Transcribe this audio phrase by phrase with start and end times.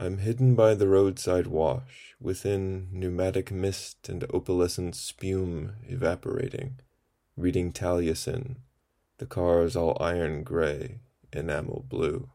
[0.00, 6.78] I'm hidden by the roadside wash, within pneumatic mist and opalescent spume evaporating,
[7.36, 8.58] reading Taliesin,
[9.18, 11.00] the cars all iron gray,
[11.32, 12.30] enamel blue.